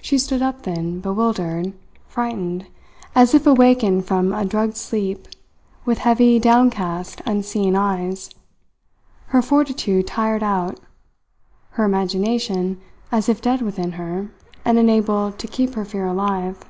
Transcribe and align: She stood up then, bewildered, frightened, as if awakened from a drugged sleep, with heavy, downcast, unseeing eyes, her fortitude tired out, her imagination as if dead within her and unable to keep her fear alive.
She 0.00 0.16
stood 0.16 0.40
up 0.40 0.62
then, 0.62 1.00
bewildered, 1.00 1.74
frightened, 2.08 2.68
as 3.14 3.34
if 3.34 3.46
awakened 3.46 4.06
from 4.06 4.32
a 4.32 4.46
drugged 4.46 4.78
sleep, 4.78 5.28
with 5.84 5.98
heavy, 5.98 6.38
downcast, 6.38 7.20
unseeing 7.26 7.76
eyes, 7.76 8.30
her 9.26 9.42
fortitude 9.42 10.06
tired 10.06 10.42
out, 10.42 10.80
her 11.72 11.84
imagination 11.84 12.80
as 13.12 13.28
if 13.28 13.42
dead 13.42 13.60
within 13.60 13.92
her 14.00 14.30
and 14.64 14.78
unable 14.78 15.32
to 15.32 15.46
keep 15.46 15.74
her 15.74 15.84
fear 15.84 16.06
alive. 16.06 16.60